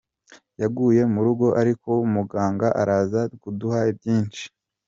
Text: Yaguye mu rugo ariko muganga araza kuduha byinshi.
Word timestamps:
Yaguye 0.61 1.01
mu 1.13 1.19
rugo 1.25 1.47
ariko 1.61 1.89
muganga 2.13 2.67
araza 2.81 3.21
kuduha 3.41 3.79
byinshi. 3.97 4.43